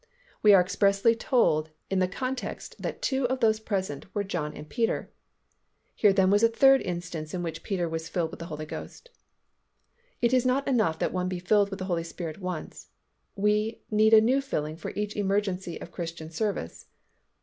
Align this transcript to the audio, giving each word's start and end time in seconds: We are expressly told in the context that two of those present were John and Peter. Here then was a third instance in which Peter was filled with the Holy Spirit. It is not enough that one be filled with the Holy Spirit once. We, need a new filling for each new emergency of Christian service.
We 0.41 0.51
are 0.55 0.59
expressly 0.61 1.13
told 1.13 1.69
in 1.91 1.99
the 1.99 2.07
context 2.07 2.73
that 2.81 3.03
two 3.03 3.27
of 3.27 3.39
those 3.39 3.59
present 3.59 4.05
were 4.15 4.23
John 4.23 4.51
and 4.55 4.67
Peter. 4.67 5.11
Here 5.93 6.11
then 6.11 6.31
was 6.31 6.41
a 6.41 6.47
third 6.49 6.81
instance 6.81 7.35
in 7.35 7.43
which 7.43 7.61
Peter 7.61 7.87
was 7.87 8.09
filled 8.09 8.31
with 8.31 8.39
the 8.39 8.47
Holy 8.47 8.65
Spirit. 8.65 9.09
It 10.19 10.33
is 10.33 10.43
not 10.43 10.67
enough 10.67 10.97
that 10.97 11.13
one 11.13 11.29
be 11.29 11.37
filled 11.37 11.69
with 11.69 11.77
the 11.77 11.85
Holy 11.85 12.03
Spirit 12.03 12.39
once. 12.41 12.87
We, 13.35 13.83
need 13.91 14.15
a 14.15 14.21
new 14.21 14.41
filling 14.41 14.75
for 14.75 14.89
each 14.95 15.13
new 15.15 15.21
emergency 15.21 15.79
of 15.79 15.91
Christian 15.91 16.31
service. 16.31 16.87